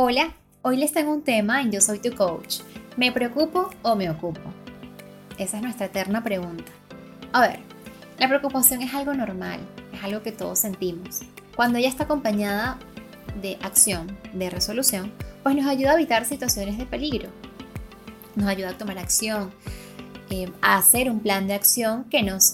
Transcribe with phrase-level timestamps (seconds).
[0.00, 0.32] Hola,
[0.62, 2.60] hoy les tengo un tema en Yo Soy Tu Coach.
[2.96, 4.38] ¿Me preocupo o me ocupo?
[5.38, 6.70] Esa es nuestra eterna pregunta.
[7.32, 7.58] A ver,
[8.16, 9.58] la preocupación es algo normal,
[9.92, 11.22] es algo que todos sentimos.
[11.56, 12.78] Cuando ella está acompañada
[13.42, 17.30] de acción, de resolución, pues nos ayuda a evitar situaciones de peligro.
[18.36, 19.50] Nos ayuda a tomar acción,
[20.30, 22.52] eh, a hacer un plan de acción que nos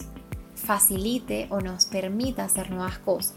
[0.55, 3.35] facilite o nos permita hacer nuevas cosas.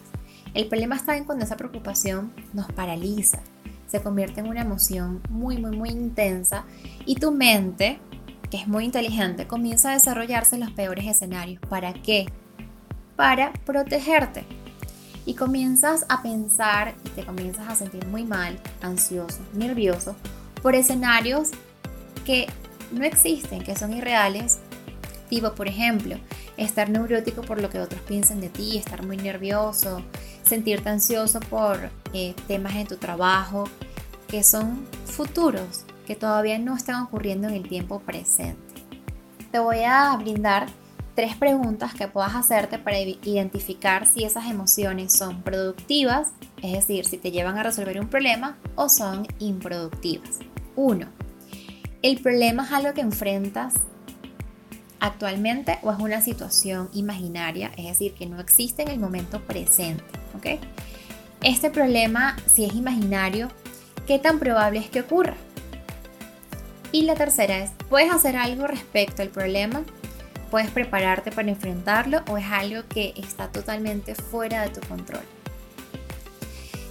[0.54, 3.42] El problema está en cuando esa preocupación nos paraliza,
[3.88, 6.66] se convierte en una emoción muy, muy, muy intensa
[7.06, 8.00] y tu mente,
[8.52, 11.60] que es muy inteligente, comienza a desarrollarse en los peores escenarios.
[11.70, 12.28] ¿Para qué?
[13.16, 14.46] Para protegerte.
[15.26, 20.16] Y comienzas a pensar y te comienzas a sentir muy mal, ansioso, nervioso,
[20.62, 21.50] por escenarios
[22.26, 22.48] que
[22.92, 24.60] no existen, que son irreales.
[25.30, 26.16] Tipo, por ejemplo,
[26.56, 30.02] estar neurótico por lo que otros piensen de ti, estar muy nervioso,
[30.48, 33.66] sentirte ansioso por eh, temas en tu trabajo
[34.28, 38.62] que son futuros, que todavía no están ocurriendo en el tiempo presente.
[39.52, 40.68] Te voy a brindar
[41.16, 46.30] tres preguntas que puedas hacerte para identificar si esas emociones son productivas,
[46.62, 50.40] es decir, si te llevan a resolver un problema o son improductivas.
[50.76, 51.08] 1.
[52.04, 53.74] ¿El problema es algo que enfrentas
[55.00, 60.17] actualmente o es una situación imaginaria, es decir, que no existe en el momento presente?
[60.36, 60.60] ¿Ok?
[61.42, 63.50] Este problema, si es imaginario,
[64.08, 65.36] ¿qué tan probable es que ocurra?
[66.92, 69.84] Y la tercera es, ¿puedes hacer algo respecto al problema?
[70.50, 75.24] ¿Puedes prepararte para enfrentarlo o es algo que está totalmente fuera de tu control?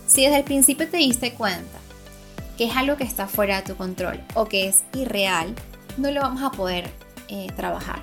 [0.07, 1.79] Si desde el principio te diste cuenta
[2.57, 5.55] que es algo que está fuera de tu control o que es irreal,
[5.97, 6.91] no lo vamos a poder
[7.29, 8.01] eh, trabajar.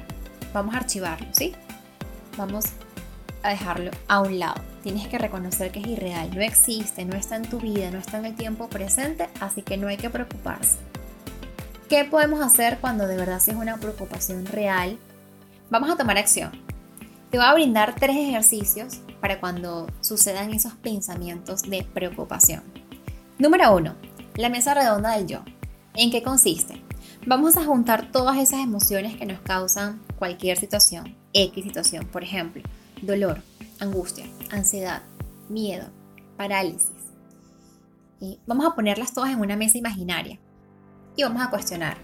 [0.54, 1.54] Vamos a archivarlo, ¿sí?
[2.38, 2.66] Vamos
[3.44, 4.62] a dejarlo a un lado.
[4.82, 8.18] Tienes que reconocer que es irreal, no existe, no está en tu vida, no está
[8.18, 10.78] en el tiempo presente, así que no hay que preocuparse.
[11.90, 14.98] ¿Qué podemos hacer cuando de verdad es una preocupación real?
[15.70, 16.52] Vamos a tomar acción.
[17.30, 22.64] Te voy a brindar tres ejercicios para cuando sucedan esos pensamientos de preocupación.
[23.38, 23.96] Número uno,
[24.36, 25.44] la mesa redonda del yo.
[25.96, 26.82] ¿En qué consiste?
[27.26, 32.62] Vamos a juntar todas esas emociones que nos causan cualquier situación, X situación, por ejemplo,
[33.06, 33.42] dolor,
[33.80, 35.04] angustia, ansiedad,
[35.50, 35.88] miedo,
[36.38, 36.92] parálisis.
[38.48, 40.40] Vamos a ponerlas todas en una mesa imaginaria
[41.16, 41.98] y vamos a cuestionar,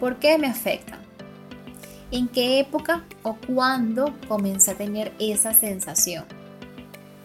[0.00, 0.98] ¿por qué me afectan?
[2.10, 6.24] ¿En qué época o cuándo comencé a tener esa sensación?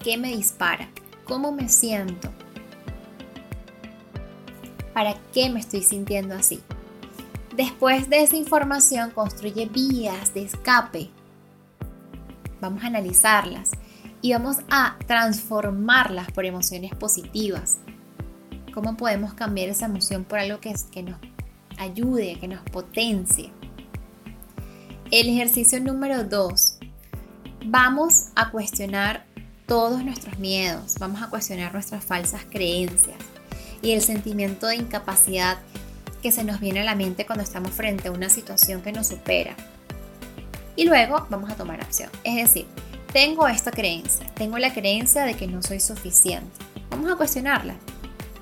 [0.04, 0.90] ¿Qué me dispara?
[1.24, 2.30] ¿Cómo me siento?
[4.94, 6.62] ¿Para qué me estoy sintiendo así?
[7.56, 11.10] Después de esa información construye vías de escape
[12.62, 13.72] vamos a analizarlas
[14.22, 17.78] y vamos a transformarlas por emociones positivas.
[18.74, 20.74] ¿Cómo podemos cambiar esa emoción por algo que,
[21.04, 21.20] nos
[21.78, 23.52] ayude, que nos potencie?
[25.12, 26.78] El ejercicio número 2.
[27.68, 29.26] Vamos a cuestionar
[29.66, 33.18] todos nuestros miedos, vamos a cuestionar nuestras falsas creencias
[33.82, 35.58] y el sentimiento de incapacidad
[36.22, 39.08] que se nos viene a la mente cuando estamos frente a una situación que nos
[39.08, 39.56] supera
[40.76, 42.10] y luego vamos a tomar acción.
[42.24, 42.66] Es decir,
[43.14, 46.52] tengo esta creencia, tengo la creencia de que no soy suficiente.
[46.90, 47.76] Vamos a cuestionarla.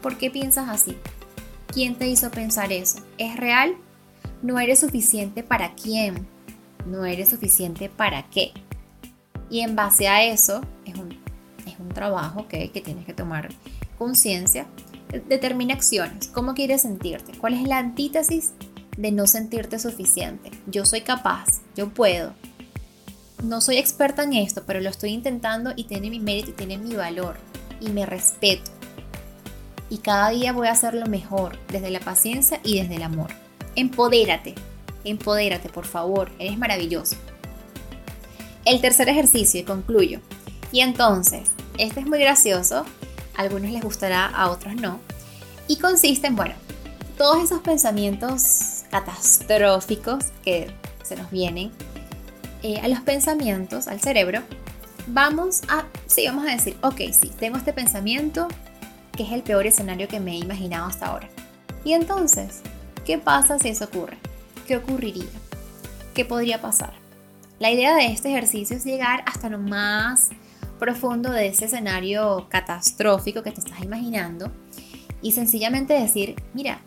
[0.01, 0.97] ¿Por qué piensas así?
[1.67, 2.99] ¿Quién te hizo pensar eso?
[3.17, 3.75] ¿Es real?
[4.41, 6.27] ¿No eres suficiente para quién?
[6.85, 8.51] ¿No eres suficiente para qué?
[9.49, 11.11] Y en base a eso, es un,
[11.65, 13.49] es un trabajo que, que tienes que tomar
[13.97, 14.65] conciencia.
[15.29, 16.27] Determina acciones.
[16.27, 17.33] ¿Cómo quieres sentirte?
[17.37, 18.53] ¿Cuál es la antítesis
[18.97, 20.51] de no sentirte suficiente.
[20.67, 22.33] Yo soy capaz, yo puedo.
[23.43, 26.77] No soy experta en esto, pero lo estoy intentando y tiene mi mérito y tiene
[26.77, 27.37] mi valor
[27.79, 28.71] y me respeto.
[29.89, 33.31] Y cada día voy a hacerlo mejor, desde la paciencia y desde el amor.
[33.75, 34.55] Empodérate,
[35.03, 37.15] empodérate, por favor, eres maravilloso.
[38.65, 40.21] El tercer ejercicio, y concluyo.
[40.71, 42.85] Y entonces, este es muy gracioso,
[43.35, 44.99] a algunos les gustará, a otros no.
[45.67, 46.55] Y consiste en, bueno,
[47.17, 50.71] todos esos pensamientos catastróficos que
[51.03, 51.71] se nos vienen
[52.61, 54.43] eh, a los pensamientos, al cerebro,
[55.07, 58.47] vamos a, sí, vamos a decir, ok, sí, tengo este pensamiento
[59.17, 61.27] que es el peor escenario que me he imaginado hasta ahora.
[61.83, 62.61] Y entonces,
[63.03, 64.19] ¿qué pasa si eso ocurre?
[64.67, 65.25] ¿Qué ocurriría?
[66.13, 66.93] ¿Qué podría pasar?
[67.57, 70.29] La idea de este ejercicio es llegar hasta lo más
[70.77, 74.51] profundo de ese escenario catastrófico que te estás imaginando
[75.23, 76.81] y sencillamente decir, mira,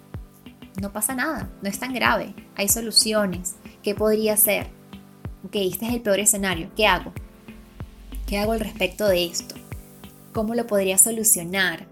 [0.81, 3.57] no pasa nada, no es tan grave, hay soluciones.
[3.83, 4.69] ¿Qué podría ser?
[5.45, 7.13] Ok, este es el peor escenario, ¿qué hago?
[8.27, 9.55] ¿Qué hago al respecto de esto?
[10.33, 11.87] ¿Cómo lo podría solucionar?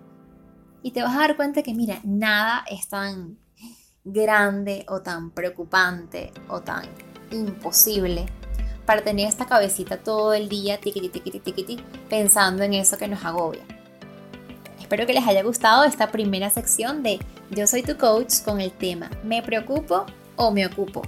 [0.82, 3.38] Y te vas a dar cuenta que, mira, nada es tan
[4.04, 6.84] grande o tan preocupante o tan
[7.30, 8.26] imposible
[8.84, 11.76] para tener esta cabecita todo el día tiquiti, tiquiti, tiquiti,
[12.10, 13.62] pensando en eso que nos agobia.
[14.84, 18.70] Espero que les haya gustado esta primera sección de Yo soy tu coach con el
[18.70, 20.04] tema ¿Me preocupo
[20.36, 21.00] o me ocupo?